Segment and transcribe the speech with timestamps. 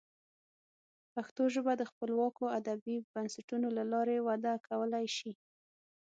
[1.13, 5.31] پښتو ژبه د خپلواکو ادبي بنسټونو له لارې وده کولی شي.